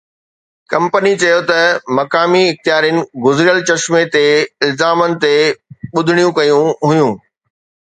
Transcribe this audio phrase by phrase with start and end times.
[0.71, 1.59] company چيو ته
[1.97, 4.25] مقامي اختيارين گذريل چشمي تي
[4.65, 5.33] الزامن تي
[5.93, 7.09] ٻڌڻيون ڪيون هيون